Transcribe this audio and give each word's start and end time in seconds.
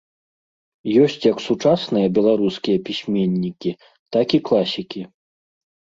Ёсць 1.03 1.25
як 1.33 1.37
сучасныя 1.47 2.07
беларускія 2.19 2.77
пісьменнікі, 2.87 3.77
так 4.17 4.27
і 4.39 4.45
класікі. 4.49 5.01